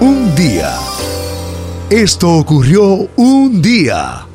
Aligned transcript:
Un 0.00 0.32
día. 0.36 0.76
Esto 1.90 2.30
ocurrió 2.34 3.08
un 3.16 3.60
día. 3.60 4.26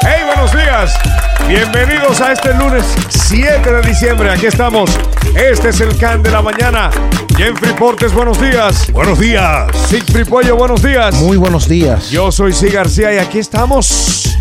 Hey, 0.00 0.22
buenos 0.26 0.52
días. 0.52 0.98
Bienvenidos 1.46 2.20
a 2.20 2.32
este 2.32 2.52
lunes 2.54 2.84
7 3.08 3.72
de 3.72 3.82
diciembre. 3.82 4.30
Aquí 4.32 4.46
estamos. 4.46 4.90
Este 5.36 5.68
es 5.68 5.80
el 5.80 5.96
Can 5.96 6.24
de 6.24 6.32
la 6.32 6.42
mañana. 6.42 6.90
Jeffrey 7.36 7.72
Portes, 7.74 8.12
buenos 8.12 8.40
días. 8.40 8.90
Buenos 8.92 9.20
días. 9.20 9.70
Sigfrid 9.88 10.26
Pollo, 10.26 10.56
buenos 10.56 10.82
días. 10.82 11.14
Muy 11.22 11.36
buenos 11.36 11.68
días. 11.68 12.10
Yo 12.10 12.32
soy 12.32 12.52
C. 12.52 12.68
García 12.68 13.14
y 13.14 13.18
aquí 13.18 13.38
estamos. 13.38 14.36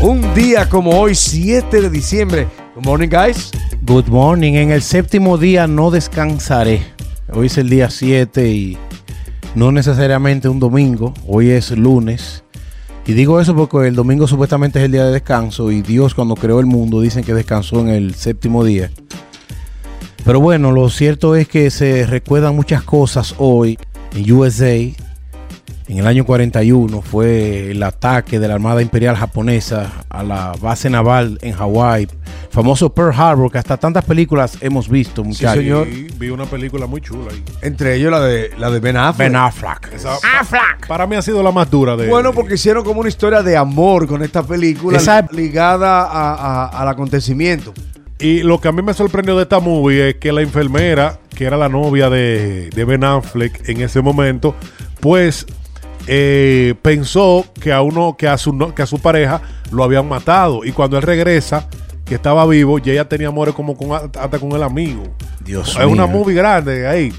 Un 0.00 0.32
día 0.32 0.66
como 0.66 0.98
hoy, 0.98 1.14
7 1.14 1.82
de 1.82 1.90
diciembre. 1.90 2.48
Good 2.74 2.86
morning, 2.86 3.08
guys. 3.10 3.50
Good 3.82 4.06
morning. 4.06 4.54
En 4.54 4.70
el 4.70 4.80
séptimo 4.80 5.36
día 5.36 5.66
no 5.66 5.90
descansaré. 5.90 7.01
Hoy 7.34 7.46
es 7.46 7.56
el 7.56 7.70
día 7.70 7.88
7 7.88 8.48
y 8.50 8.76
no 9.54 9.72
necesariamente 9.72 10.50
un 10.50 10.60
domingo. 10.60 11.14
Hoy 11.26 11.48
es 11.48 11.70
lunes. 11.70 12.44
Y 13.06 13.14
digo 13.14 13.40
eso 13.40 13.56
porque 13.56 13.88
el 13.88 13.94
domingo 13.94 14.28
supuestamente 14.28 14.78
es 14.78 14.84
el 14.84 14.92
día 14.92 15.06
de 15.06 15.12
descanso 15.12 15.70
y 15.70 15.80
Dios 15.80 16.14
cuando 16.14 16.34
creó 16.36 16.60
el 16.60 16.66
mundo 16.66 17.00
dicen 17.00 17.24
que 17.24 17.32
descansó 17.32 17.80
en 17.80 17.88
el 17.88 18.14
séptimo 18.14 18.64
día. 18.64 18.90
Pero 20.24 20.40
bueno, 20.40 20.72
lo 20.72 20.90
cierto 20.90 21.34
es 21.34 21.48
que 21.48 21.70
se 21.70 22.06
recuerdan 22.06 22.54
muchas 22.54 22.82
cosas 22.82 23.34
hoy 23.38 23.78
en 24.14 24.30
USA. 24.30 24.74
En 24.74 25.98
el 25.98 26.06
año 26.06 26.26
41 26.26 27.00
fue 27.00 27.70
el 27.70 27.82
ataque 27.82 28.38
de 28.38 28.46
la 28.46 28.54
Armada 28.54 28.82
Imperial 28.82 29.16
Japonesa 29.16 30.04
a 30.10 30.22
la 30.22 30.52
base 30.60 30.90
naval 30.90 31.38
en 31.40 31.54
Hawái. 31.54 32.08
Famoso 32.52 32.92
Pearl 32.94 33.12
Harbor, 33.18 33.50
que 33.50 33.56
hasta 33.56 33.78
tantas 33.78 34.04
películas 34.04 34.58
hemos 34.60 34.86
visto, 34.88 35.24
muchachos. 35.24 35.56
señor. 35.62 35.86
Sí, 35.90 36.06
vi 36.18 36.28
una 36.28 36.44
película 36.44 36.86
muy 36.86 37.00
chula 37.00 37.30
ahí. 37.32 37.42
Entre 37.62 37.94
ellos 37.96 38.10
la 38.10 38.20
de, 38.20 38.50
la 38.58 38.70
de 38.70 38.78
Ben 38.78 38.96
Affleck. 38.98 39.26
Ben 39.28 39.36
Affleck. 39.36 39.90
Esa- 39.94 40.18
Para 40.86 41.06
mí 41.06 41.16
ha 41.16 41.22
sido 41.22 41.42
la 41.42 41.50
más 41.50 41.70
dura 41.70 41.96
de 41.96 42.08
Bueno, 42.08 42.32
porque 42.34 42.54
hicieron 42.54 42.84
como 42.84 43.00
una 43.00 43.08
historia 43.08 43.42
de 43.42 43.56
amor 43.56 44.06
con 44.06 44.22
esta 44.22 44.42
película 44.42 44.98
Esa- 44.98 45.26
ligada 45.32 46.02
a- 46.02 46.34
a- 46.34 46.66
al 46.82 46.88
acontecimiento. 46.88 47.72
Y 48.18 48.42
lo 48.42 48.60
que 48.60 48.68
a 48.68 48.72
mí 48.72 48.82
me 48.82 48.92
sorprendió 48.92 49.34
de 49.36 49.44
esta 49.44 49.58
movie 49.58 50.10
es 50.10 50.14
que 50.16 50.30
la 50.30 50.42
enfermera, 50.42 51.18
que 51.34 51.44
era 51.46 51.56
la 51.56 51.70
novia 51.70 52.10
de, 52.10 52.68
de 52.68 52.84
Ben 52.84 53.02
Affleck 53.02 53.66
en 53.68 53.80
ese 53.80 54.02
momento, 54.02 54.54
pues 55.00 55.46
eh, 56.06 56.74
pensó 56.82 57.46
que 57.60 57.72
a 57.72 57.80
uno, 57.80 58.14
que 58.18 58.28
a 58.28 58.36
su 58.36 58.56
que 58.74 58.82
a 58.82 58.86
su 58.86 58.98
pareja 59.00 59.40
lo 59.70 59.82
habían 59.84 60.06
matado. 60.08 60.64
Y 60.64 60.72
cuando 60.72 60.96
él 60.98 61.02
regresa, 61.02 61.66
que 62.04 62.16
estaba 62.16 62.46
vivo, 62.46 62.78
ya 62.78 62.92
ella 62.92 63.08
tenía 63.08 63.28
amores 63.28 63.54
como 63.54 63.76
con, 63.76 63.92
hasta 63.92 64.38
con 64.38 64.52
el 64.52 64.62
amigo. 64.62 65.02
Dios 65.40 65.76
es 65.78 65.86
una 65.86 66.06
mío. 66.06 66.18
movie 66.18 66.34
grande 66.34 66.86
ahí. 66.86 67.12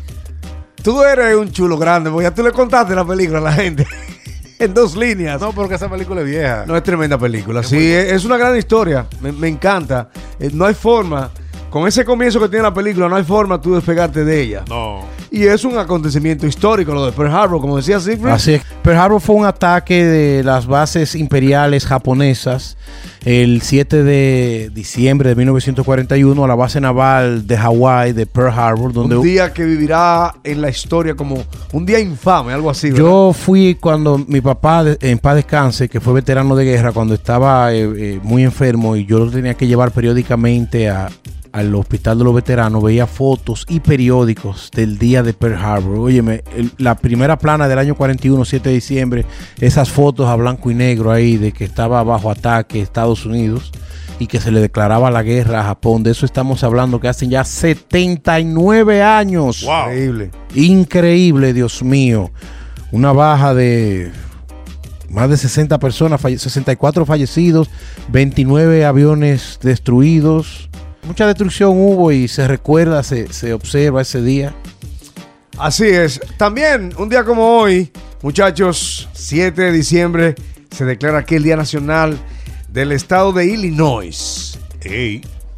Tú 0.81 1.01
eres 1.01 1.35
un 1.35 1.51
chulo 1.51 1.77
grande, 1.77 2.09
porque 2.09 2.23
ya 2.23 2.33
tú 2.33 2.43
le 2.43 2.51
contaste 2.51 2.93
la 2.93 3.05
película 3.05 3.39
a 3.39 3.41
la 3.41 3.53
gente. 3.53 3.87
en 4.59 4.73
dos 4.73 4.95
líneas. 4.95 5.39
No, 5.41 5.51
porque 5.51 5.75
esa 5.75 5.89
película 5.89 6.21
es 6.21 6.27
vieja. 6.27 6.65
No 6.65 6.75
es 6.75 6.83
tremenda 6.83 7.17
película. 7.17 7.63
Sí, 7.63 7.91
es, 7.91 8.11
es 8.13 8.25
una 8.25 8.37
gran 8.37 8.57
historia. 8.57 9.05
Me, 9.21 9.31
me 9.31 9.47
encanta. 9.47 10.09
Eh, 10.39 10.49
no 10.53 10.65
hay 10.65 10.73
forma. 10.73 11.31
Con 11.69 11.87
ese 11.87 12.05
comienzo 12.05 12.39
que 12.39 12.49
tiene 12.49 12.63
la 12.63 12.73
película, 12.73 13.09
no 13.09 13.15
hay 13.15 13.23
forma 13.23 13.59
tú 13.59 13.73
despegarte 13.73 14.23
de 14.23 14.41
ella. 14.41 14.63
No. 14.69 15.05
Y 15.35 15.47
es 15.47 15.65
un 15.65 15.79
acontecimiento 15.79 16.45
histórico, 16.45 16.93
lo 16.93 17.07
de 17.07 17.11
Pearl 17.11 17.31
Harbor, 17.33 17.59
como 17.59 17.77
decía 17.77 17.99
Siegfried. 17.99 18.31
Así 18.31 18.53
es. 18.53 18.61
Pearl 18.83 18.99
Harbor 18.99 19.19
fue 19.19 19.35
un 19.35 19.47
ataque 19.47 20.05
de 20.05 20.43
las 20.43 20.67
bases 20.67 21.15
imperiales 21.15 21.87
japonesas 21.87 22.77
el 23.25 23.63
7 23.63 24.03
de 24.03 24.69
diciembre 24.75 25.29
de 25.29 25.35
1941 25.35 26.43
a 26.43 26.47
la 26.47 26.53
base 26.53 26.79
naval 26.79 27.47
de 27.47 27.57
Hawái 27.57 28.13
de 28.13 28.27
Pearl 28.27 28.51
Harbor, 28.51 28.93
donde 28.93 29.17
un 29.17 29.23
día 29.23 29.51
que 29.51 29.65
vivirá 29.65 30.35
en 30.43 30.61
la 30.61 30.69
historia 30.69 31.15
como 31.15 31.43
un 31.71 31.83
día 31.83 31.99
infame, 31.99 32.53
algo 32.53 32.69
así. 32.69 32.91
¿verdad? 32.91 33.03
Yo 33.03 33.33
fui 33.33 33.73
cuando 33.81 34.19
mi 34.27 34.39
papá, 34.39 34.83
en 35.01 35.17
paz 35.17 35.35
descanse, 35.37 35.89
que 35.89 35.99
fue 35.99 36.13
veterano 36.13 36.55
de 36.55 36.65
guerra, 36.65 36.91
cuando 36.91 37.15
estaba 37.15 37.73
eh, 37.73 37.89
eh, 37.97 38.19
muy 38.21 38.43
enfermo 38.43 38.95
y 38.95 39.07
yo 39.07 39.17
lo 39.17 39.31
tenía 39.31 39.55
que 39.55 39.65
llevar 39.65 39.89
periódicamente 39.89 40.91
a- 40.91 41.09
al 41.53 41.73
hospital 41.75 42.17
de 42.17 42.23
los 42.25 42.33
veteranos, 42.35 42.83
veía 42.83 43.07
fotos 43.07 43.65
y 43.69 43.79
periódicos 43.79 44.69
del 44.73 44.97
día 44.97 45.23
de 45.23 45.33
Pearl 45.33 45.55
Harbor. 45.63 45.99
Óyeme, 45.99 46.43
el- 46.55 46.71
la 46.79 46.95
primera 46.95 47.37
plana 47.37 47.67
del 47.67 47.77
año 47.79 47.95
41, 47.95 48.43
7 48.43 48.69
de 48.69 48.75
diciembre, 48.75 49.25
esas 49.61 49.89
fotos 49.91 50.27
a 50.27 50.35
blanco 50.35 50.71
y 50.71 50.73
negro 50.75 51.11
ahí 51.11 51.37
de 51.37 51.51
que 51.51 51.63
estaba 51.63 52.03
bajo 52.03 52.29
ataque 52.31 52.81
Estados 52.81 53.25
Unidos 53.25 53.71
y 54.19 54.25
que 54.27 54.39
se 54.39 54.51
le 54.51 54.61
declaraba 54.61 55.11
la 55.11 55.21
guerra 55.23 55.61
a 55.61 55.63
Japón. 55.65 56.01
De 56.03 56.11
eso 56.11 56.25
estamos 56.25 56.63
hablando 56.63 56.99
que 56.99 57.07
hacen 57.07 57.29
ya 57.29 57.43
79 57.43 59.03
años. 59.03 59.63
Wow. 59.63 59.83
Increíble. 59.91 60.31
Increíble, 60.55 61.53
Dios 61.53 61.83
mío. 61.83 62.31
Una 62.91 63.11
baja 63.11 63.53
de 63.53 64.11
más 65.09 65.29
de 65.29 65.37
60 65.37 65.77
personas, 65.77 66.19
falle- 66.19 66.39
64 66.39 67.05
fallecidos, 67.05 67.69
29 68.09 68.85
aviones 68.85 69.59
destruidos. 69.61 70.69
Mucha 71.05 71.27
destrucción 71.27 71.71
hubo 71.71 72.11
y 72.11 72.27
se 72.27 72.47
recuerda, 72.47 73.03
se, 73.03 73.31
se 73.33 73.53
observa 73.53 74.01
ese 74.01 74.21
día. 74.21 74.55
Así 75.57 75.85
es. 75.85 76.19
También, 76.37 76.93
un 76.97 77.09
día 77.09 77.23
como 77.23 77.57
hoy, 77.57 77.91
muchachos, 78.21 79.09
7 79.13 79.61
de 79.61 79.71
diciembre, 79.71 80.35
se 80.71 80.85
declara 80.85 81.19
aquí 81.19 81.35
el 81.35 81.43
Día 81.43 81.55
Nacional 81.55 82.17
del 82.69 82.91
Estado 82.91 83.33
de 83.33 83.45
Illinois. 83.45 84.57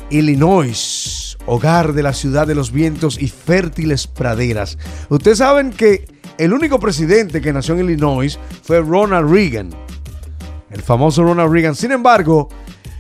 Illinois, 0.10 1.38
hogar 1.46 1.94
de 1.94 2.04
la 2.04 2.14
ciudad 2.14 2.46
de 2.46 2.56
los 2.56 2.72
vientos 2.72 3.20
y 3.20 3.28
fértiles 3.30 4.08
praderas. 4.08 4.78
Ustedes 5.10 5.38
saben 5.38 5.72
que 5.72 6.06
el 6.38 6.54
único 6.54 6.80
presidente 6.80 7.42
que 7.42 7.54
nació 7.54 7.76
en 7.76 7.86
Illinois 7.86 8.38
fue 8.64 8.82
Ronald 8.82 9.32
Reagan, 9.32 9.70
el 10.70 10.82
famoso 10.82 11.24
Ronald 11.24 11.52
Reagan. 11.52 11.76
Sin 11.76 11.92
embargo, 11.92 12.50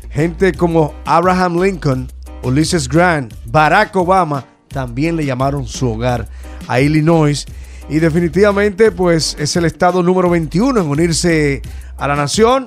gente 0.09 0.53
como 0.53 0.94
Abraham 1.06 1.62
Lincoln, 1.62 2.07
Ulysses 2.45 2.88
Grant, 2.88 3.33
Barack 3.45 3.95
Obama 3.95 4.45
también 4.67 5.16
le 5.16 5.25
llamaron 5.25 5.67
su 5.67 5.89
hogar 5.89 6.28
a 6.67 6.79
Illinois. 6.79 7.45
Y 7.89 8.00
definitivamente, 8.00 8.91
pues 8.91 9.35
es 9.39 9.56
el 9.56 9.66
estado 9.66 10.01
número 10.03 10.29
21 10.29 10.81
en 10.81 10.88
unirse 10.88 11.61
a 11.97 12.07
la 12.07 12.16
nación, 12.16 12.66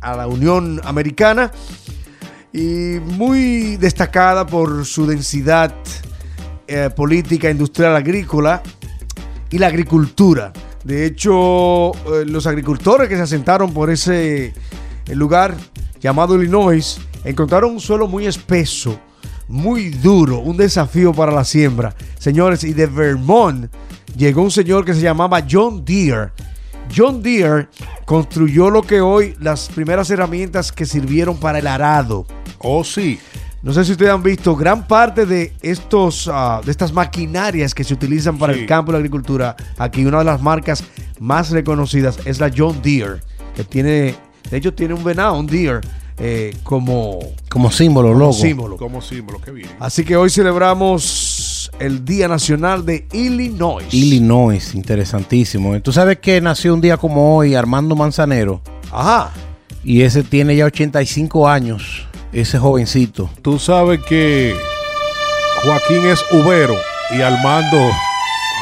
a 0.00 0.16
la 0.16 0.26
Unión 0.26 0.80
Americana 0.84 1.50
y 2.52 2.98
muy 3.00 3.76
destacada 3.76 4.46
por 4.46 4.84
su 4.84 5.06
densidad 5.06 5.72
eh, 6.66 6.90
política, 6.94 7.50
industrial, 7.50 7.96
agrícola 7.96 8.62
y 9.50 9.58
la 9.58 9.68
agricultura. 9.68 10.52
De 10.84 11.06
hecho, 11.06 11.92
eh, 11.92 12.24
los 12.26 12.46
agricultores 12.46 13.08
que 13.08 13.16
se 13.16 13.22
asentaron 13.22 13.72
por 13.72 13.90
ese 13.90 14.46
eh, 14.46 15.14
lugar 15.14 15.56
llamado 16.00 16.34
Illinois 16.36 17.00
encontraron 17.24 17.72
un 17.72 17.80
suelo 17.80 18.08
muy 18.08 18.26
espeso, 18.26 18.98
muy 19.48 19.90
duro, 19.90 20.38
un 20.40 20.56
desafío 20.56 21.12
para 21.12 21.32
la 21.32 21.44
siembra. 21.44 21.94
Señores, 22.18 22.64
y 22.64 22.72
de 22.72 22.86
Vermont 22.86 23.70
llegó 24.16 24.42
un 24.42 24.50
señor 24.50 24.84
que 24.84 24.94
se 24.94 25.00
llamaba 25.00 25.42
John 25.48 25.84
Deere. 25.84 26.30
John 26.94 27.22
Deere 27.22 27.68
construyó 28.04 28.68
lo 28.70 28.82
que 28.82 29.00
hoy 29.00 29.34
las 29.40 29.68
primeras 29.68 30.10
herramientas 30.10 30.72
que 30.72 30.84
sirvieron 30.84 31.38
para 31.38 31.58
el 31.58 31.66
arado. 31.66 32.26
Oh, 32.58 32.84
sí. 32.84 33.18
No 33.62 33.72
sé 33.72 33.84
si 33.84 33.92
ustedes 33.92 34.10
han 34.10 34.22
visto 34.24 34.56
gran 34.56 34.88
parte 34.88 35.24
de 35.24 35.52
estos 35.62 36.28
ah, 36.32 36.60
de 36.64 36.70
estas 36.72 36.92
maquinarias 36.92 37.74
que 37.74 37.84
se 37.84 37.94
utilizan 37.94 38.36
para 38.36 38.52
Sí. 38.54 38.60
el 38.60 38.66
campo 38.66 38.90
de 38.90 38.98
la 38.98 38.98
agricultura. 38.98 39.56
Aquí 39.78 40.04
una 40.04 40.18
de 40.18 40.24
las 40.24 40.42
marcas 40.42 40.82
más 41.20 41.50
reconocidas 41.50 42.18
es 42.24 42.40
la 42.40 42.50
John 42.54 42.82
Deere, 42.82 43.20
que 43.54 43.62
tiene, 43.62 44.16
de 44.50 44.56
hecho 44.56 44.74
tiene 44.74 44.94
un 44.94 45.04
venado, 45.04 45.38
un 45.38 45.46
deer, 45.46 45.80
eh, 46.18 46.56
como, 46.62 47.18
Como 47.48 47.70
símbolo, 47.70 48.08
como 48.08 48.18
logo. 48.20 48.32
símbolo. 48.32 48.76
Como 48.76 49.00
símbolo, 49.02 49.40
qué 49.40 49.50
bien. 49.50 49.68
Así 49.80 50.04
que 50.04 50.16
hoy 50.16 50.30
celebramos 50.30 51.70
el 51.78 52.04
Día 52.04 52.28
Nacional 52.28 52.84
de 52.84 53.06
Illinois. 53.12 53.86
Illinois, 53.92 54.74
interesantísimo. 54.74 55.80
Tú 55.80 55.92
sabes 55.92 56.18
que 56.18 56.40
nació 56.40 56.74
un 56.74 56.80
día 56.80 56.96
como 56.96 57.36
hoy 57.36 57.54
Armando 57.54 57.96
Manzanero 57.96 58.60
Ajá. 58.90 59.30
y 59.82 60.02
ese 60.02 60.22
tiene 60.22 60.54
ya 60.56 60.66
85 60.66 61.48
años, 61.48 62.06
ese 62.32 62.58
jovencito. 62.58 63.30
Tú 63.42 63.58
sabes 63.58 64.00
que 64.08 64.54
Joaquín 65.64 66.04
es 66.06 66.20
Ubero 66.30 66.74
y 67.16 67.20
Armando 67.22 67.78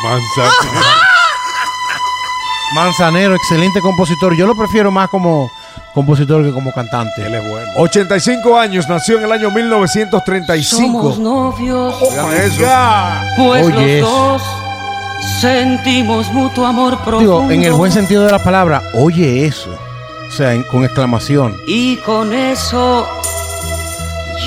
Manzanero. 0.05 0.81
Manzanero, 2.75 3.35
excelente 3.35 3.81
compositor. 3.81 4.37
Yo 4.37 4.47
lo 4.47 4.55
prefiero 4.57 4.91
más 4.91 5.09
como 5.11 5.51
compositor 5.95 6.45
que 6.45 6.53
como 6.53 6.73
cantante. 6.73 7.27
Él 7.27 7.35
es 7.35 7.49
bueno. 7.49 7.71
85 7.77 8.59
años, 8.59 8.89
nació 8.89 9.19
en 9.19 9.25
el 9.25 9.33
año 9.33 9.49
Somos 9.51 9.55
1935. 9.55 11.17
novios, 11.19 11.95
Oigan 12.03 12.33
eso. 12.33 12.63
pues 13.37 13.67
Oye, 13.67 13.75
los 13.75 14.09
eso. 14.09 14.09
dos 14.09 14.43
sentimos 15.41 16.33
mutuo 16.33 16.67
amor 16.67 16.97
profundo. 16.99 17.41
Digo, 17.41 17.51
en 17.51 17.63
el 17.65 17.73
buen 17.73 17.93
sentido 17.93 18.25
de 18.25 18.33
la 18.33 18.39
palabra, 18.39 18.83
oye 18.95 19.47
eso. 19.47 19.71
O 20.29 20.33
sea, 20.33 20.55
en- 20.55 20.63
con 20.65 20.85
exclamación. 20.85 21.57
Y 21.67 21.97
con 21.99 22.33
eso 22.33 23.07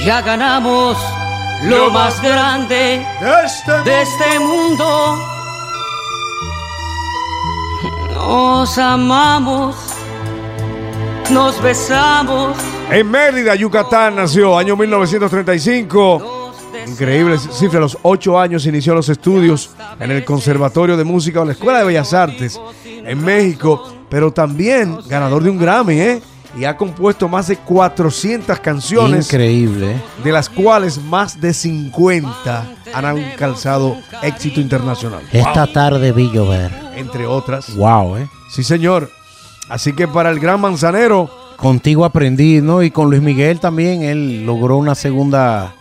ya 0.06 0.22
ganamos 0.22 0.98
lo 1.64 1.90
más 1.92 2.22
grande 2.22 3.06
de 3.86 4.02
este 4.02 4.40
mundo. 4.40 5.18
Nos 8.16 8.78
amamos, 8.78 9.76
nos 11.32 11.62
besamos. 11.62 12.58
En 12.92 13.10
Mérida, 13.10 13.56
Yucatán, 13.56 14.16
nació 14.16 14.58
año 14.58 14.76
1935. 14.76 16.52
Increíble 16.88 17.38
cifra, 17.40 17.78
a 17.80 17.82
los 17.82 17.98
ocho 18.02 18.38
años 18.40 18.66
inició 18.66 18.94
los 18.94 19.08
estudios 19.08 19.72
en 20.00 20.12
el 20.12 20.26
Conservatorio 20.26 20.98
de 20.98 21.04
Música 21.04 21.42
o 21.42 21.46
la 21.46 21.54
Escuela 21.54 21.80
de 21.80 21.86
Bellas 21.86 22.14
Artes 22.14 22.60
en 22.86 23.24
México, 23.24 23.94
pero 24.10 24.32
también 24.32 24.98
ganador 25.08 25.44
de 25.44 25.50
un 25.50 25.58
Grammy, 25.60 26.00
¿eh? 26.00 26.22
Y 26.58 26.66
ha 26.66 26.78
compuesto 26.78 27.28
más 27.28 27.48
de 27.48 27.58
400 27.58 28.60
canciones, 28.60 29.26
Increíble. 29.28 30.00
de 30.24 30.32
las 30.32 30.50
cuales 30.50 31.00
más 31.02 31.42
de 31.42 31.52
50 31.52 32.66
han 32.94 33.06
alcanzado 33.06 33.98
éxito 34.22 34.60
internacional. 34.62 35.22
Esta 35.32 35.66
tarde 35.72 36.12
vi 36.12 36.30
llover. 36.32 36.72
Entre 36.96 37.26
otras. 37.26 37.74
Wow, 37.76 38.18
¿eh? 38.18 38.28
Sí, 38.52 38.64
señor. 38.64 39.10
Así 39.70 39.94
que 39.94 40.08
para 40.08 40.30
el 40.30 40.40
gran 40.40 40.60
manzanero, 40.62 41.30
Contigo 41.58 42.04
aprendí, 42.04 42.62
¿no? 42.62 42.84
Y 42.84 42.92
con 42.92 43.10
Luis 43.10 43.22
Miguel 43.22 43.60
también, 43.60 44.02
él 44.02 44.46
logró 44.46 44.76
una 44.76 44.96
segunda 44.96 45.74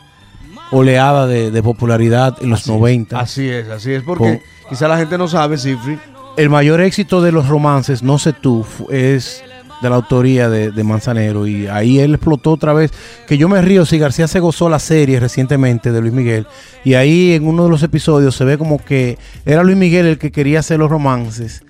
oleada 0.71 1.27
de, 1.27 1.51
de 1.51 1.63
popularidad 1.63 2.37
en 2.41 2.51
los 2.51 2.69
90. 2.69 3.19
así 3.19 3.49
es, 3.49 3.69
así 3.69 3.93
es, 3.93 4.03
porque 4.05 4.43
quizá 4.69 4.87
la 4.87 4.97
gente 4.97 5.19
no 5.19 5.27
sabe, 5.27 5.59
Cifri. 5.59 5.99
El 6.37 6.51
mayor 6.51 6.81
éxito 6.81 7.21
de 7.21 7.33
los 7.33 7.49
romances, 7.49 8.03
No 8.03 8.19
sé 8.19 8.33
tú, 8.33 8.65
es 8.91 9.43
de 9.83 9.91
la 9.91 9.97
autoría 9.97 10.49
de, 10.49 10.71
de 10.71 10.85
Manzanero. 10.85 11.47
Y 11.47 11.67
ahí 11.67 11.99
él 11.99 12.15
explotó 12.15 12.53
otra 12.53 12.73
vez. 12.73 12.93
Que 13.27 13.37
yo 13.37 13.49
me 13.49 13.61
río 13.61 13.85
si 13.85 13.99
García 13.99 14.29
se 14.29 14.39
gozó 14.39 14.69
la 14.69 14.79
serie 14.79 15.19
recientemente 15.19 15.91
de 15.91 16.01
Luis 16.01 16.13
Miguel. 16.13 16.47
Y 16.85 16.95
ahí 16.95 17.33
en 17.33 17.47
uno 17.47 17.65
de 17.65 17.71
los 17.71 17.83
episodios 17.83 18.37
se 18.37 18.45
ve 18.45 18.57
como 18.57 18.79
que 18.79 19.19
era 19.45 19.65
Luis 19.65 19.77
Miguel 19.77 20.07
el 20.07 20.19
que 20.19 20.31
quería 20.31 20.61
hacer 20.61 20.79
los 20.79 20.91
romances. 20.91 21.65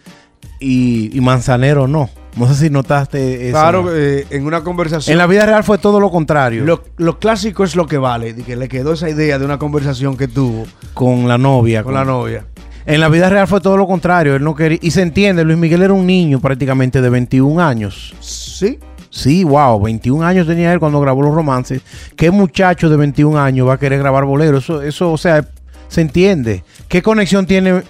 Y, 0.63 1.11
y 1.13 1.21
Manzanero 1.21 1.89
no. 1.89 2.09
No 2.37 2.47
sé 2.49 2.55
si 2.55 2.71
notaste 2.71 3.49
eso. 3.49 3.59
Claro, 3.59 3.95
eh, 3.95 4.27
en 4.31 4.47
una 4.47 4.63
conversación. 4.63 5.13
En 5.13 5.19
la 5.19 5.27
vida 5.27 5.45
real 5.45 5.65
fue 5.65 5.77
todo 5.79 6.01
lo 6.01 6.11
contrario. 6.11 6.65
Lo, 6.65 6.83
lo 6.97 7.19
clásico 7.19 7.65
es 7.65 7.77
lo 7.77 7.87
que 7.87 7.99
vale, 7.99 8.35
que 8.35 8.57
le 8.57 8.69
quedó 8.69 8.95
esa 8.95 9.11
idea 9.11 9.39
de 9.39 9.45
una 9.45 9.59
conversación 9.59 10.17
que 10.17 10.29
tuvo 10.29 10.65
con 10.95 11.29
la 11.29 11.37
novia. 11.37 11.83
con 11.83 11.93
la 11.95 12.05
novia. 12.05 12.47
En 12.87 13.01
la 13.01 13.09
vida 13.09 13.29
real 13.29 13.47
fue 13.47 13.61
todo 13.61 13.77
lo 13.77 13.87
contrario. 13.87 14.35
Él 14.35 14.43
no 14.43 14.55
quería. 14.55 14.79
Y 14.81 14.93
se 14.93 15.03
entiende, 15.03 15.45
Luis 15.45 15.59
Miguel 15.59 15.83
era 15.83 15.93
un 15.93 16.07
niño 16.07 16.41
prácticamente 16.41 17.03
de 17.03 17.11
21 17.11 17.61
años. 17.61 18.15
Sí, 18.21 18.79
Sí, 19.13 19.45
wow, 19.45 19.79
21 19.79 20.25
años 20.25 20.47
tenía 20.47 20.73
él 20.73 20.81
cuando 20.81 20.99
grabó 20.99 21.21
los 21.21 21.35
romances. 21.35 21.83
¿Qué 22.17 22.31
muchacho 22.31 22.89
de 22.89 22.97
21 22.97 23.39
años 23.39 23.69
va 23.69 23.75
a 23.75 23.79
querer 23.79 23.99
grabar 23.99 24.25
boleros? 24.25 24.65
Eso, 24.65 24.81
eso, 24.81 25.13
o 25.13 25.19
sea, 25.19 25.47
se 25.89 26.01
entiende. 26.01 26.65
¿Qué 26.89 27.03
conexión 27.03 27.45
tiene? 27.45 27.83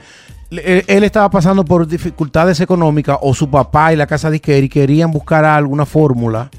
Él, 0.58 0.84
él 0.86 1.04
estaba 1.04 1.30
pasando 1.30 1.64
por 1.64 1.86
dificultades 1.86 2.60
económicas 2.60 3.18
o 3.20 3.34
su 3.34 3.48
papá 3.48 3.92
y 3.92 3.96
la 3.96 4.06
casa 4.06 4.30
disquera 4.30 4.58
y 4.58 4.68
querían 4.68 5.10
buscar 5.10 5.44
alguna 5.44 5.86
fórmula 5.86 6.50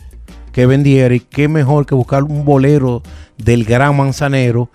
que 0.51 0.65
vendiera 0.65 1.13
y 1.13 1.19
qué 1.19 1.47
mejor 1.47 1.85
que 1.85 1.95
buscar 1.95 2.23
un 2.23 2.45
bolero 2.45 3.01
del 3.37 3.65
gran 3.65 3.97
manzanero 3.97 4.69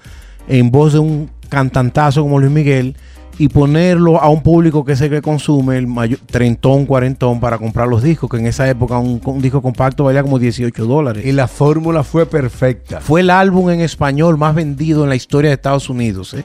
en 0.48 0.70
voz 0.70 0.92
de 0.92 0.98
un 0.98 1.30
cantantazo 1.48 2.22
como 2.22 2.38
Luis 2.38 2.52
Miguel 2.52 2.96
y 3.38 3.48
ponerlo 3.48 4.20
a 4.20 4.28
un 4.28 4.42
público 4.42 4.84
que 4.84 4.96
sé 4.96 5.08
que 5.08 5.22
consume 5.22 5.78
el 5.78 5.86
mayor, 5.86 6.18
trentón, 6.26 6.86
cuarentón 6.86 7.38
para 7.38 7.56
comprar 7.56 7.86
los 7.86 8.02
discos, 8.02 8.28
que 8.28 8.36
en 8.36 8.46
esa 8.46 8.68
época 8.68 8.98
un, 8.98 9.20
un 9.24 9.40
disco 9.40 9.62
compacto 9.62 10.04
valía 10.04 10.22
como 10.22 10.40
18 10.40 10.84
dólares. 10.86 11.24
y 11.24 11.30
la 11.30 11.46
fórmula 11.46 12.02
fue 12.02 12.26
perfecta. 12.26 13.00
Fue 13.00 13.20
el 13.20 13.30
álbum 13.30 13.70
en 13.70 13.80
español 13.80 14.36
más 14.36 14.56
vendido 14.56 15.04
en 15.04 15.10
la 15.10 15.16
historia 15.16 15.50
de 15.50 15.54
Estados 15.54 15.88
Unidos. 15.88 16.34
¿eh? 16.34 16.44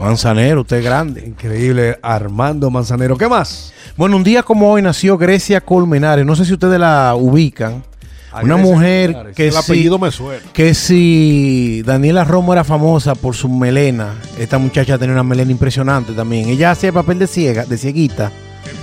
Manzanero, 0.00 0.60
usted 0.62 0.78
es 0.78 0.84
grande. 0.84 1.24
Increíble, 1.26 1.98
Armando 2.02 2.70
Manzanero. 2.70 3.16
¿Qué 3.16 3.28
más? 3.28 3.72
Bueno, 3.96 4.16
un 4.16 4.24
día 4.24 4.42
como 4.42 4.70
hoy 4.70 4.82
nació 4.82 5.18
Grecia 5.18 5.60
Colmenares. 5.60 6.24
No 6.24 6.36
sé 6.36 6.44
si 6.44 6.52
ustedes 6.52 6.78
la 6.78 7.14
ubican. 7.16 7.82
A 8.30 8.42
Una 8.42 8.54
Grecia 8.56 8.72
mujer 8.74 9.06
Colmenares. 9.12 9.36
que 9.36 9.46
El 9.46 9.52
sí- 9.52 9.58
apellido 9.58 9.98
me 9.98 10.10
suena. 10.10 10.42
que 10.52 10.74
si 10.74 11.82
Daniela 11.84 12.24
Romo 12.24 12.52
era 12.52 12.62
famosa 12.62 13.14
por 13.14 13.34
su 13.34 13.48
melena, 13.48 14.14
esta 14.38 14.58
muchacha 14.58 14.98
tenía 14.98 15.14
una 15.14 15.24
melena 15.24 15.50
impresionante 15.50 16.12
también. 16.12 16.48
Ella 16.48 16.70
hacía 16.70 16.92
papel 16.92 17.18
de 17.18 17.26
ciega, 17.26 17.64
de 17.64 17.78
cieguita, 17.78 18.30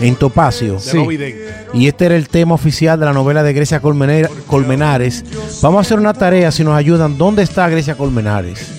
en 0.02 0.16
Topacio. 0.16 0.78
Vidente. 1.08 1.54
Y 1.74 1.88
este 1.88 2.08
era 2.08 2.16
el 2.16 2.28
tema 2.28 2.56
oficial 2.56 3.00
de 3.00 3.06
la 3.06 3.14
novela 3.14 3.44
de 3.44 3.54
Grecia 3.54 3.80
Colmenares. 3.80 5.24
Vamos 5.62 5.78
a 5.78 5.82
hacer 5.82 6.00
una 6.00 6.14
tarea 6.14 6.52
si 6.52 6.64
nos 6.64 6.76
ayudan. 6.76 7.18
¿Dónde 7.18 7.44
está 7.44 7.70
Grecia 7.70 7.96
Colmenares? 7.96 8.75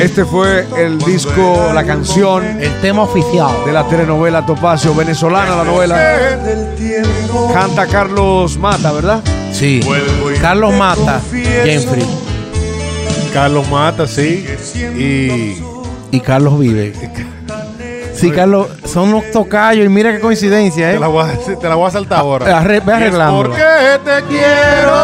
Este 0.00 0.24
fue 0.24 0.66
el 0.76 0.98
disco, 0.98 1.70
la 1.74 1.84
canción 1.84 2.44
El 2.60 2.80
tema 2.80 3.02
oficial. 3.02 3.50
de 3.64 3.72
la 3.72 3.86
telenovela 3.86 4.44
Topacio 4.44 4.94
venezolana, 4.94 5.56
la 5.56 5.64
novela. 5.64 5.96
Canta 7.52 7.86
Carlos 7.86 8.56
Mata, 8.58 8.92
¿verdad? 8.92 9.20
Sí. 9.52 9.80
Carlos 10.40 10.74
Mata, 10.74 11.20
Jenfrey 11.64 12.04
Carlos 13.32 13.68
Mata, 13.68 14.06
sí. 14.06 14.46
Y 14.96 15.62
y 16.16 16.20
Carlos 16.20 16.58
Vive. 16.58 16.92
Sí, 18.14 18.30
Carlos, 18.30 18.68
son 18.86 19.10
los 19.10 19.28
tocayos 19.32 19.84
y 19.84 19.88
mira 19.88 20.12
qué 20.12 20.20
coincidencia, 20.20 20.90
te 20.90 20.96
¿eh? 20.96 21.00
la 21.00 21.08
voy 21.08 21.24
a, 21.28 21.36
te 21.58 21.68
la 21.68 21.74
voy 21.74 21.88
a 21.88 21.90
saltar 21.90 22.20
ahora. 22.20 22.46
Arre- 22.62 22.80
ve 22.84 22.92
Y 22.92 22.96
es 22.96 23.02
arreglándola. 23.02 23.48
Porque 23.48 23.64
te 24.04 24.22
quiero. 24.28 24.94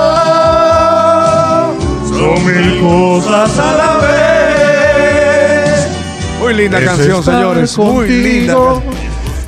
Son 2.08 2.46
mil 2.46 2.81
cosas 2.81 3.58
a 3.58 3.76
la 3.76 3.96
vez. 3.96 4.30
Muy 6.50 6.62
linda 6.62 6.79
Ese 6.79 6.87
canción, 6.87 7.23
señores. 7.23 7.79
Muy 7.79 8.08
linda. 8.08 8.56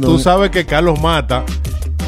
Tú 0.01 0.19
sabes 0.21 0.51
que 0.51 0.65
Carlos 0.65 1.01
Mata 1.01 1.43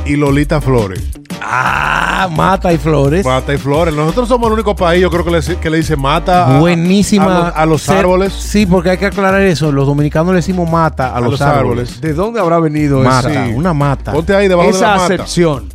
y 0.07 0.15
Lolita 0.15 0.61
Flores. 0.61 1.03
Ah, 1.43 2.29
Mata 2.31 2.73
y 2.73 2.79
Flores. 2.79 3.25
Mata 3.27 3.53
y 3.53 3.59
Flores. 3.59 3.93
Nosotros 3.93 4.29
somos 4.29 4.47
el 4.47 4.53
único 4.55 4.77
país, 4.77 5.03
yo 5.03 5.11
creo 5.11 5.25
que 5.25 5.33
le, 5.33 5.41
que 5.57 5.69
le 5.69 5.79
dice 5.79 5.97
mata 5.97 6.57
a- 6.57 6.61
Buenísima. 6.61 7.25
a, 7.25 7.45
los, 7.49 7.57
a 7.57 7.67
los 7.67 7.83
Ser- 7.83 7.99
árboles. 7.99 8.33
Sí, 8.33 8.67
porque 8.67 8.91
hay 8.91 8.99
que 8.99 9.07
aclarar 9.07 9.43
eso. 9.43 9.73
Los 9.73 9.87
dominicanos 9.89 10.29
le 10.29 10.37
decimos 10.37 10.71
mata 10.71 11.15
a, 11.15 11.21
los, 11.21 11.33
los 11.33 11.41
árboles. 11.41 11.89
árboles. 11.91 12.01
¿De 12.01 12.15
dónde 12.15 12.39
habrá 12.41 12.61
venido 12.61 13.01
Mata, 13.01 13.31
esa, 13.31 13.47
una 13.57 13.75
mata. 13.75 14.13
Ponte 14.13 14.35
ahí 14.35 14.47
debajo 14.47 14.71
de 14.71 14.77
esa 14.77 14.91
la 14.93 14.97
mata. 14.97 15.15
acepción? 15.15 15.69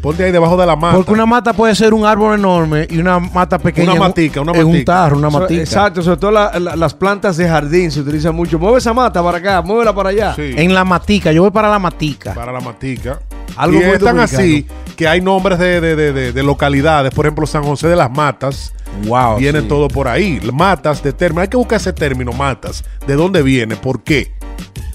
Ponte 0.00 0.24
ahí 0.24 0.32
debajo 0.32 0.56
de 0.56 0.66
la 0.66 0.76
mata. 0.76 0.96
Porque 0.96 1.12
una 1.12 1.26
mata 1.26 1.52
puede 1.52 1.74
ser 1.74 1.92
un 1.94 2.04
árbol 2.06 2.34
enorme 2.34 2.86
y 2.90 2.98
una 2.98 3.18
mata 3.18 3.58
pequeña. 3.58 3.92
Una 3.92 4.00
un- 4.00 4.06
matica, 4.08 4.40
una 4.40 4.52
En 4.52 4.64
un 4.66 4.72
matica. 4.72 4.92
tarro, 4.92 5.16
una 5.18 5.30
So- 5.30 5.40
matica. 5.40 5.60
Exacto, 5.60 6.02
sobre 6.02 6.16
todo 6.18 6.30
la- 6.30 6.58
la- 6.58 6.76
las 6.76 6.94
plantas 6.94 7.36
de 7.36 7.48
jardín 7.48 7.90
se 7.90 8.00
utilizan 8.00 8.34
mucho. 8.34 8.58
Mueve 8.58 8.78
esa 8.78 8.92
mata 8.94 9.22
para 9.22 9.38
acá, 9.38 9.62
muévela 9.62 9.94
para 9.94 10.10
allá. 10.10 10.34
Sí, 10.34 10.52
En 10.56 10.72
la 10.74 10.84
matica. 10.84 11.32
Yo 11.32 11.42
voy 11.42 11.50
para 11.50 11.68
la 11.68 11.78
matica. 11.78 12.34
para 12.34 12.52
la 12.52 12.60
matica. 12.60 13.20
Algo 13.56 13.76
y 13.80 13.84
muy 13.84 13.94
es 13.94 13.98
tan 14.04 14.16
dominicano. 14.16 14.22
así 14.42 14.66
que 14.96 15.08
hay 15.08 15.20
nombres 15.20 15.58
de, 15.58 15.80
de- 15.80 15.96
de- 15.96 16.12
de- 16.12 16.32
de 16.32 16.42
localidades. 16.42 17.12
Por 17.12 17.26
ejemplo, 17.26 17.46
San 17.46 17.64
José 17.64 17.88
de 17.88 17.96
las 17.96 18.10
Matas. 18.10 18.72
Wow. 19.06 19.36
viene 19.38 19.60
sí. 19.60 19.66
todo 19.68 19.88
por 19.88 20.08
ahí. 20.08 20.40
Matas 20.52 21.02
de 21.02 21.12
término. 21.12 21.42
Hay 21.42 21.48
que 21.48 21.56
buscar 21.56 21.76
ese 21.80 21.92
término, 21.92 22.32
matas. 22.32 22.84
¿De 23.06 23.14
dónde 23.14 23.42
viene? 23.42 23.76
¿Por 23.76 24.02
qué? 24.02 24.32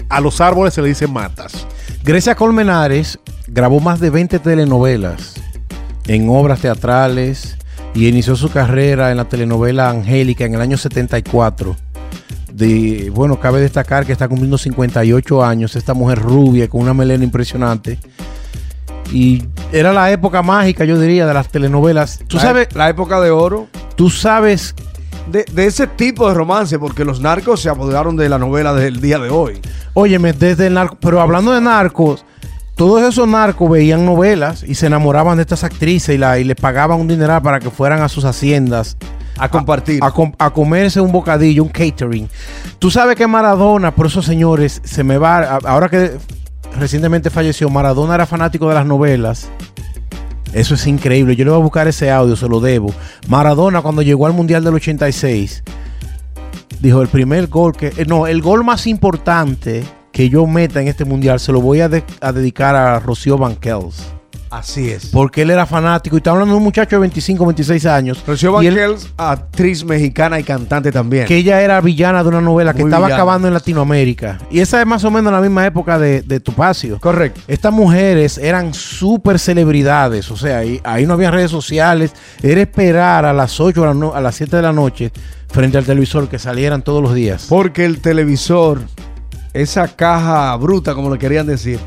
A 0.10 0.20
los 0.20 0.42
árboles 0.42 0.74
se 0.74 0.82
le 0.82 0.88
dice 0.90 1.08
matas. 1.08 1.66
Grecia 2.04 2.36
Colmenares 2.36 3.20
grabó 3.48 3.80
más 3.80 4.00
de 4.00 4.10
20 4.10 4.40
telenovelas 4.40 5.36
en 6.08 6.28
obras 6.30 6.60
teatrales 6.62 7.58
y 7.94 8.08
inició 8.08 8.36
su 8.36 8.50
carrera 8.50 9.12
en 9.12 9.18
la 9.18 9.26
telenovela 9.30 9.90
Angélica 9.90 10.46
en 10.46 10.56
el 10.56 10.62
año 10.62 10.78
74. 10.78 11.76
De, 12.52 13.12
bueno, 13.14 13.40
cabe 13.40 13.62
destacar 13.62 14.06
que 14.06 14.12
está 14.12 14.28
cumpliendo 14.28 14.58
58 14.58 15.44
años, 15.44 15.76
esta 15.76 15.94
mujer 15.94 16.20
rubia 16.20 16.68
con 16.68 16.82
una 16.82 16.94
melena 16.94 17.24
impresionante. 17.24 17.98
Y 19.12 19.44
era 19.72 19.92
la 19.94 20.12
época 20.12 20.42
mágica, 20.42 20.86
yo 20.86 21.00
diría, 21.00 21.26
de 21.26 21.34
las 21.34 21.50
telenovelas. 21.50 22.20
Tú 22.28 22.38
La- 22.38 22.42
sabes, 22.44 22.68
La 22.76 22.90
época 22.90 23.20
de 23.22 23.32
oro. 23.32 23.68
tú 23.96 24.10
sabes, 24.10 24.76
De, 25.32 25.46
de 25.54 25.66
ese 25.66 25.88
tipo 25.88 26.28
de 26.28 26.34
romance, 26.34 26.78
porque 26.78 27.06
los 27.06 27.22
narcos 27.22 27.62
se 27.62 27.70
apoderaron 27.70 28.18
de 28.18 28.28
la 28.28 28.38
novela 28.38 28.74
del 28.74 29.00
día 29.02 29.20
de 29.20 29.30
hoy. 29.30 29.60
óyeme, 29.94 30.34
desde 30.34 30.68
el 30.68 30.74
narco, 30.74 30.98
pero 31.00 31.22
hablando 31.22 31.54
de 31.54 31.62
narcos, 31.62 32.26
todos 32.76 33.02
esos 33.04 33.28
narcos 33.28 33.70
veían 33.70 34.06
novelas 34.06 34.64
y 34.64 34.76
se 34.76 34.88
enamoraban 34.88 35.36
de 35.38 35.44
estas 35.44 35.64
actrices 35.64 36.16
y, 36.16 36.18
la, 36.18 36.40
y 36.40 36.44
les 36.44 36.56
pagaban 36.56 37.00
un 37.00 37.08
dineral 37.08 37.42
para 37.42 37.60
que 37.60 37.70
fueran 37.70 38.02
a 38.02 38.10
sus 38.10 38.26
haciendas 38.26 38.98
A 39.38 39.50
compartir. 39.50 40.00
a, 40.04 40.12
com- 40.12 40.34
a 40.40 40.50
comerse 40.50 41.00
un 41.00 41.12
bocadillo, 41.12 41.64
un 41.64 41.70
catering. 41.70 42.28
Tú 42.80 42.90
sabes 42.90 43.16
que 43.16 43.28
Maradona, 43.28 43.94
por 43.94 44.08
esos 44.08 44.26
señores, 44.26 44.82
se 44.84 45.04
me 45.04 45.18
va. 45.18 45.38
a- 45.40 45.60
ahora 45.66 45.88
que 45.90 46.18
recientemente 46.80 47.30
falleció, 47.30 47.70
Maradona 47.70 48.16
era 48.16 48.26
fanático 48.26 48.68
de 48.70 48.76
las 48.76 48.86
novelas. 48.86 49.48
Eso 50.54 50.76
es 50.76 50.86
increíble. 50.88 51.36
Yo 51.36 51.46
le 51.46 51.52
voy 51.52 51.60
a 51.60 51.64
buscar 51.64 51.88
ese 51.88 52.12
audio, 52.12 52.36
se 52.36 52.48
lo 52.48 52.60
debo. 52.60 52.94
Maradona, 53.28 53.82
cuando 53.82 54.02
llegó 54.04 54.28
al 54.28 54.34
Mundial 54.34 54.64
del 54.64 54.76
86, 54.76 55.64
dijo: 56.80 57.02
el 57.02 57.08
primer 57.08 57.48
gol 57.48 57.76
que. 57.76 57.88
eh, 57.98 58.06
no, 58.08 58.28
el 58.28 58.42
gol 58.42 58.64
más 58.64 58.86
importante 58.88 59.84
que 60.14 60.30
yo 60.30 60.48
meta 60.48 60.80
en 60.82 60.88
este 60.88 61.04
mundial 61.04 61.42
se 61.42 61.52
lo 61.52 61.60
voy 61.60 61.82
a, 61.82 61.90
de- 61.90 62.04
a 62.22 62.32
dedicar 62.32 62.76
a 62.78 63.00
Rocío 63.00 63.38
Banquels. 63.38 64.02
Así 64.52 64.92
es. 64.92 65.08
Porque 65.08 65.42
él 65.42 65.50
era 65.50 65.66
fanático. 65.66 66.16
Y 66.16 66.20
está 66.20 66.30
hablando 66.30 66.54
de 66.54 66.58
un 66.60 66.64
muchacho 66.64 66.96
de 66.98 67.00
25, 67.00 67.44
26 67.44 67.86
años. 67.88 68.24
Rocío 68.28 68.52
Banquels, 68.52 69.10
actriz 69.18 69.84
mexicana 69.84 70.40
y 70.40 70.44
cantante 70.44 70.92
también. 70.92 71.26
que 71.26 71.38
ella 71.38 71.60
era 71.62 71.82
villana 71.82 72.22
de 72.22 72.30
una 72.30 72.40
novela 72.42 72.72
que 72.76 72.84
estaba 72.84 73.08
villana. 73.08 73.16
acabando 73.16 73.48
en 73.48 73.56
Latinoamérica. 73.56 74.38
Y 74.52 74.60
esa 74.60 74.80
es 74.80 74.86
más 74.86 75.04
o 75.06 75.10
menos 75.10 75.34
la 75.34 75.42
misma 75.42 75.66
época 75.66 75.98
de, 75.98 76.22
de 76.22 76.40
Tupacio. 76.40 77.00
Correcto. 77.00 77.42
Estas 77.48 77.74
mujeres 77.74 78.38
eran 78.38 78.76
súper 78.76 79.40
celebridades, 79.40 80.30
o 80.30 80.38
sea, 80.38 80.60
ahí, 80.60 80.80
ahí 80.84 81.08
no 81.08 81.14
había 81.14 81.32
redes 81.32 81.50
sociales, 81.50 82.14
era 82.44 82.62
esperar 82.62 83.26
a 83.26 83.34
las 83.34 83.60
8 83.60 83.84
a, 83.84 83.88
la 83.88 83.94
no- 83.96 84.14
a 84.14 84.22
las 84.22 84.36
7 84.36 84.56
de 84.58 84.62
la 84.62 84.72
noche 84.72 85.12
frente 85.50 85.80
al 85.80 85.86
televisor 85.86 86.30
que 86.30 86.38
salieran 86.38 86.84
todos 86.84 87.02
los 87.02 87.16
días. 87.16 87.48
Porque 87.50 87.86
el 87.86 88.02
televisor, 88.02 88.82
esa 89.54 89.88
caja 89.96 90.56
bruta, 90.58 90.94
como 90.96 91.12
le 91.12 91.20
querían 91.20 91.48
decir, 91.48 91.80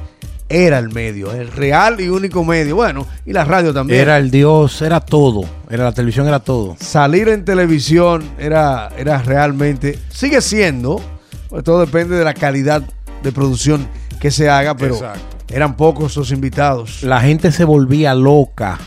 era 0.48 0.78
el 0.78 0.90
medio, 0.90 1.32
el 1.32 1.50
real 1.50 2.00
y 2.00 2.08
único 2.08 2.44
medio. 2.44 2.76
Bueno, 2.76 3.06
y 3.24 3.32
la 3.32 3.44
radio 3.44 3.74
también. 3.74 4.00
Era 4.00 4.18
el 4.18 4.30
dios, 4.30 4.80
era 4.82 5.00
todo, 5.00 5.44
era 5.68 5.84
la 5.84 5.92
televisión, 5.92 6.26
era 6.28 6.38
todo. 6.38 6.76
Salir 6.78 7.28
en 7.28 7.44
televisión 7.44 8.22
era, 8.38 8.90
era 8.96 9.18
realmente, 9.22 9.98
sigue 10.08 10.40
siendo, 10.40 11.00
pues 11.48 11.64
todo 11.64 11.80
depende 11.80 12.16
de 12.16 12.24
la 12.24 12.34
calidad 12.34 12.82
de 13.22 13.32
producción 13.32 13.88
que 14.20 14.30
se 14.30 14.48
haga, 14.48 14.76
pero 14.76 14.94
Exacto. 14.94 15.36
eran 15.48 15.76
pocos 15.76 16.16
los 16.16 16.30
invitados. 16.30 17.02
La 17.02 17.20
gente 17.20 17.50
se 17.50 17.64
volvía 17.64 18.14
loca. 18.14 18.78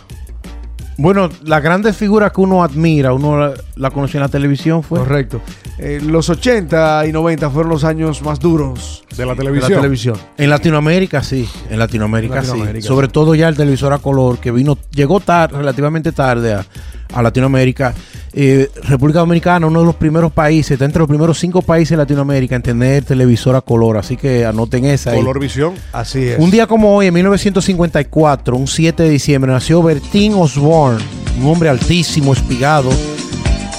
Bueno, 1.01 1.29
las 1.45 1.63
grandes 1.63 1.95
figuras 1.95 2.33
que 2.33 2.41
uno 2.41 2.61
admira, 2.61 3.13
uno 3.13 3.37
la, 3.39 3.53
la 3.77 3.89
conoció 3.89 4.17
en 4.17 4.23
la 4.23 4.27
televisión, 4.27 4.83
fue 4.83 4.99
Correcto. 4.99 5.39
Eh, 5.77 6.01
los 6.03 6.29
80 6.29 7.07
y 7.07 7.13
90 7.13 7.49
fueron 7.51 7.69
los 7.71 7.85
años 7.85 8.21
más 8.21 8.37
duros 8.37 9.05
De 9.15 9.25
la 9.25 9.31
de 9.31 9.37
televisión. 9.37 9.71
la 9.71 9.77
televisión. 9.77 10.17
En 10.37 10.49
Latinoamérica 10.49 11.23
sí, 11.23 11.47
en 11.69 11.79
Latinoamérica, 11.79 12.35
Latinoamérica, 12.35 12.81
sí. 12.81 12.87
Sobre 12.87 13.07
todo 13.07 13.33
ya 13.33 13.47
el 13.47 13.55
televisor 13.55 13.93
a 13.93 13.99
color 13.99 14.39
que 14.39 14.51
vino, 14.51 14.77
llegó 14.91 15.21
tarde, 15.21 15.57
relativamente 15.57 16.11
tarde 16.11 16.55
a, 16.55 16.65
a 17.13 17.21
Latinoamérica. 17.23 17.93
Eh, 18.33 18.69
República 18.83 19.19
Dominicana, 19.19 19.67
uno 19.67 19.79
de 19.79 19.85
los 19.85 19.95
primeros 19.95 20.31
países, 20.31 20.71
está 20.71 20.85
entre 20.85 20.99
los 20.99 21.07
primeros 21.07 21.39
cinco 21.39 21.61
países 21.61 21.91
de 21.91 21.97
Latinoamérica 21.97 22.55
en 22.55 22.61
tener 22.61 23.03
televisor 23.03 23.55
a 23.55 23.61
color, 23.61 23.97
así 23.97 24.17
que 24.17 24.45
anoten 24.45 24.85
esa. 24.85 25.11
ahí. 25.11 25.17
Color 25.17 25.39
visión. 25.39 25.73
Así 25.91 26.27
es. 26.27 26.39
Un 26.39 26.51
día 26.51 26.67
como 26.67 26.95
hoy, 26.95 27.07
en 27.07 27.13
1954, 27.13 28.55
un 28.55 28.67
7 28.67 29.03
de 29.03 29.09
diciembre, 29.09 29.51
nació 29.51 29.81
Bertín 29.81 30.33
Osborne, 30.35 31.03
un 31.39 31.47
hombre 31.47 31.69
altísimo, 31.69 32.33
espigado, 32.33 32.89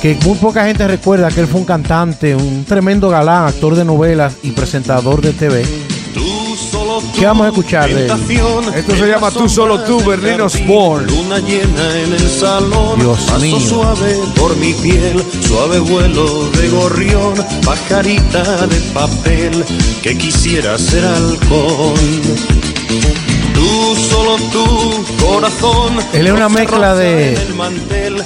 que 0.02 0.16
muy 0.24 0.36
poca 0.36 0.64
gente 0.64 0.86
recuerda 0.88 1.30
que 1.30 1.40
él 1.40 1.46
fue 1.46 1.60
un 1.60 1.66
cantante, 1.66 2.34
un 2.34 2.64
tremendo 2.64 3.08
galán, 3.08 3.46
actor 3.46 3.76
de 3.76 3.84
novelas 3.84 4.36
y 4.42 4.50
presentador 4.50 5.20
de 5.20 5.32
TV. 5.32 5.89
¿Qué 7.18 7.26
vamos 7.26 7.46
a 7.46 7.48
escuchar 7.50 7.88
de 7.92 8.06
él? 8.06 8.12
Esto 8.74 8.96
se 8.96 9.06
llama 9.06 9.30
Tú 9.30 9.48
solo 9.48 9.80
tú, 9.84 10.02
Berlín 10.04 10.40
Osborne. 10.40 11.10
Luna 11.10 11.38
llena 11.38 11.98
en 11.98 12.12
el 12.14 12.28
salón. 12.30 12.98
Dios 12.98 13.18
paso 13.20 13.40
mío. 13.40 13.60
suave 13.60 14.16
por 14.36 14.56
mi 14.56 14.72
piel, 14.74 15.22
suave 15.46 15.78
vuelo 15.80 16.48
de 16.50 16.68
gorrión, 16.68 17.34
pajarita 17.64 18.66
de 18.66 18.80
papel 18.92 19.64
que 20.02 20.16
quisiera 20.16 20.78
ser 20.78 21.04
halcón. 21.04 21.94
Tú, 23.54 23.96
solo 24.10 24.36
tú, 24.52 25.04
corazón. 25.24 25.98
Él 26.14 26.26
es 26.26 26.32
una 26.32 26.48
mezcla 26.48 26.94
de- 26.94 27.38
mantel, 27.56 28.16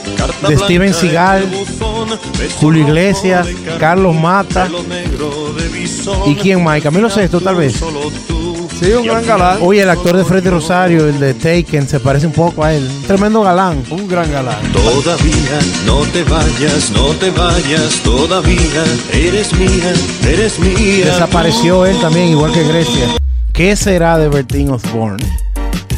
de 0.48 0.56
Steven 0.58 0.88
en 0.88 0.94
Seagal, 0.94 1.46
buzón, 1.46 2.18
Julio 2.60 2.82
Iglesias, 2.86 3.46
Carlos 3.80 4.14
Mata. 4.14 4.64
pelo 4.64 4.82
negro 4.84 5.52
de 5.58 5.68
bisón. 5.68 6.30
¿Y 6.30 6.36
quién 6.36 6.62
más? 6.62 6.80
Camilo 6.82 7.10
Sesto, 7.10 7.40
tal 7.40 7.56
vez. 7.56 7.74
Solo 7.76 8.00
tú. 8.28 8.53
Sí, 8.84 8.92
un 8.92 9.06
gran 9.06 9.24
galán. 9.26 9.58
Oye, 9.62 9.80
el 9.80 9.88
actor 9.88 10.14
de 10.14 10.24
Freddy 10.24 10.50
Rosario, 10.50 11.06
el 11.08 11.18
de 11.18 11.32
Taken, 11.32 11.88
se 11.88 12.00
parece 12.00 12.26
un 12.26 12.34
poco 12.34 12.62
a 12.62 12.74
él. 12.74 12.86
Un 12.86 13.02
tremendo 13.06 13.40
galán. 13.42 13.82
Un 13.88 14.06
gran 14.06 14.30
galán. 14.30 14.60
Todavía 14.72 15.58
no 15.86 16.00
te 16.12 16.22
vayas, 16.24 16.90
no 16.90 17.06
te 17.12 17.30
vayas, 17.30 18.00
todavía 18.02 18.84
eres 19.12 19.54
mía, 19.54 19.94
eres 20.28 20.58
mía. 20.58 21.06
Desapareció 21.06 21.86
él 21.86 21.98
también, 22.00 22.28
igual 22.28 22.52
que 22.52 22.62
Grecia. 22.68 23.06
¿Qué 23.54 23.74
será 23.74 24.18
de 24.18 24.28
Bertín 24.28 24.68
Osborne? 24.70 25.24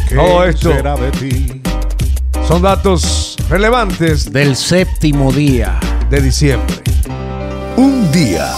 ¿Qué 0.08 0.14
Todo 0.14 0.44
esto. 0.44 0.70
será 0.72 0.94
de 0.94 1.10
ti? 1.10 1.62
Son 2.46 2.62
datos 2.62 3.34
relevantes 3.50 4.30
Del 4.32 4.54
séptimo 4.54 5.32
día. 5.32 5.80
de 6.08 6.20
diciembre. 6.20 6.76
Un 7.76 8.12
día. 8.12 8.52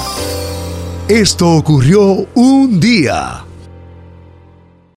Esto 1.08 1.48
ocurrió 1.52 2.26
un 2.34 2.78
día. 2.78 3.44